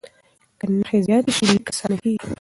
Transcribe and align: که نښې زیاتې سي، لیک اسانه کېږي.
که 0.59 0.65
نښې 0.79 0.99
زیاتې 1.07 1.31
سي، 1.35 1.43
لیک 1.49 1.65
اسانه 1.71 1.95
کېږي. 2.03 2.27